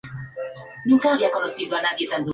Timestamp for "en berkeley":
1.13-1.69